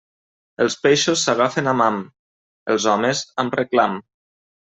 [0.63, 2.01] Els peixos s'agafen amb ham;
[2.75, 4.01] els homes, amb reclam.